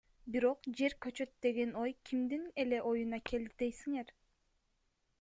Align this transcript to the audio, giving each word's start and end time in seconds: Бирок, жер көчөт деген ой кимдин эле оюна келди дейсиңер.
Бирок, 0.35 0.69
жер 0.79 0.95
көчөт 1.07 1.33
деген 1.47 1.77
ой 1.83 1.95
кимдин 2.11 2.49
эле 2.65 2.83
оюна 2.95 3.23
келди 3.33 3.57
дейсиңер. 3.65 4.15